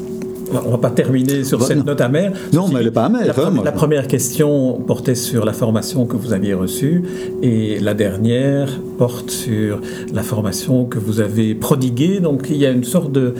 [0.65, 2.33] on va pas terminer sur cette note amère.
[2.53, 3.27] Non, mais elle n'est pas amère.
[3.27, 7.03] La, hein, la, première question portait sur la formation que vous aviez reçue
[7.43, 8.69] et la dernière
[9.03, 9.81] porte sur
[10.15, 12.21] la formation que vous avez prodiguée.
[12.21, 13.35] Donc il y a une sorte de,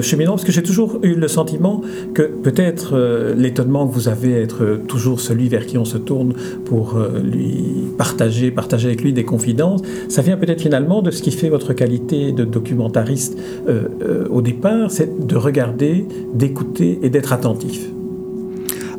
[0.00, 1.82] cheminement, parce que j'ai toujours eu le sentiment
[2.14, 6.32] que peut-être euh, l'étonnement que vous avez être toujours celui vers qui on se tourne
[6.64, 7.58] pour euh, lui
[7.98, 11.74] partager, partager avec lui des confidences, ça vient peut-être finalement de ce qui fait votre
[11.74, 13.36] qualité de documentariste
[13.68, 17.90] euh, au départ, c'est de regarder d'écouter et d'être attentif.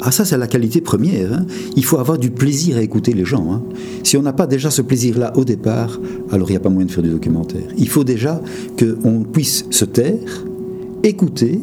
[0.01, 1.33] Ah ça c'est la qualité première.
[1.33, 1.45] Hein.
[1.75, 3.51] Il faut avoir du plaisir à écouter les gens.
[3.51, 3.63] Hein.
[4.03, 5.99] Si on n'a pas déjà ce plaisir-là au départ,
[6.31, 7.67] alors il n'y a pas moyen de faire du documentaire.
[7.77, 8.41] Il faut déjà
[8.77, 10.45] qu'on puisse se taire,
[11.03, 11.61] écouter,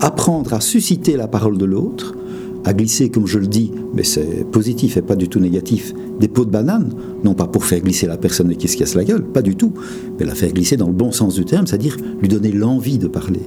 [0.00, 2.14] apprendre à susciter la parole de l'autre,
[2.64, 6.26] à glisser, comme je le dis, mais c'est positif et pas du tout négatif, des
[6.26, 6.92] pots de banane,
[7.22, 9.72] non pas pour faire glisser la personne qui se casse la gueule, pas du tout,
[10.18, 13.06] mais la faire glisser dans le bon sens du terme, c'est-à-dire lui donner l'envie de
[13.06, 13.42] parler.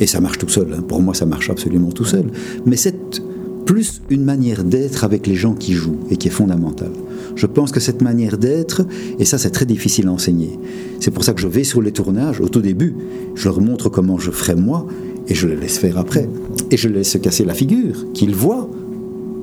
[0.00, 0.74] Et ça marche tout seul.
[0.76, 0.82] Hein.
[0.86, 2.26] Pour moi, ça marche absolument tout seul.
[2.66, 3.22] Mais c'est
[3.64, 6.92] plus une manière d'être avec les gens qui jouent et qui est fondamentale.
[7.34, 8.82] Je pense que cette manière d'être,
[9.18, 10.58] et ça c'est très difficile à enseigner,
[11.00, 12.94] c'est pour ça que je vais sur les tournages, au tout début,
[13.34, 14.86] je leur montre comment je ferai moi,
[15.28, 16.28] et je les laisse faire après.
[16.70, 18.68] Et je les laisse se casser la figure, qu'ils voient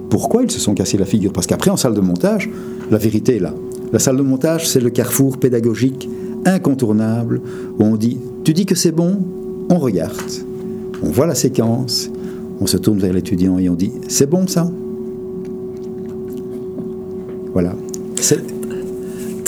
[0.09, 1.33] pourquoi ils se sont cassés la figure.
[1.33, 2.49] Parce qu'après, en salle de montage,
[2.91, 3.55] la vérité est là.
[3.93, 6.09] La salle de montage, c'est le carrefour pédagogique
[6.45, 7.41] incontournable
[7.79, 9.19] où on dit, tu dis que c'est bon,
[9.71, 10.15] on regarde,
[11.01, 12.10] on voit la séquence,
[12.60, 14.69] on se tourne vers l'étudiant et on dit c'est bon ça?
[17.53, 17.75] Voilà.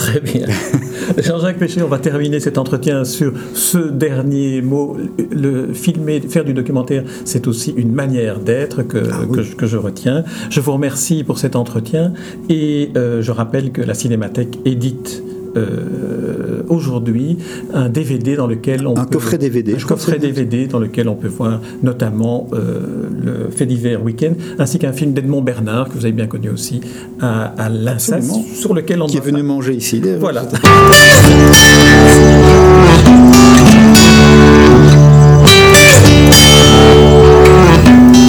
[0.04, 0.48] Très bien.
[1.18, 4.98] Jean-Jacques Péché, on va terminer cet entretien sur ce dernier mot.
[5.32, 9.26] Le filmer, faire du documentaire, c'est aussi une manière d'être que, ah
[9.58, 10.26] que, je retiens.
[10.50, 12.12] Je vous remercie pour cet entretien
[12.50, 15.24] et euh, je rappelle que la Cinémathèque édite
[15.56, 17.38] euh, aujourd'hui
[17.74, 21.28] un DVD dans lequel on un coffret DVD, un coffret DVD dans lequel on peut
[21.28, 22.80] voir notamment euh,
[23.24, 26.82] le fait d'hiver week-end, ainsi qu'un film d'Edmond Bernard que vous avez bien connu aussi
[27.22, 30.02] à, à sur lequel on qui est venu manger ici.
[30.20, 30.44] Voilà.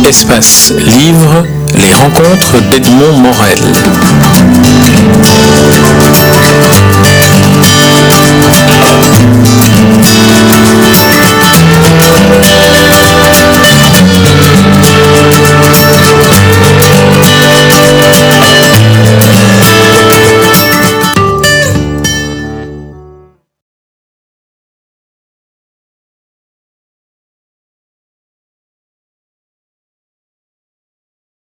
[0.07, 1.45] Espace Livre,
[1.77, 3.59] les rencontres d'Edmond Morel.
[9.07, 9.45] Thank
[12.99, 13.04] you.